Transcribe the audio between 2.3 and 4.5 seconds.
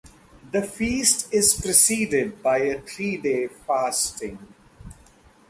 by a three-day fasting.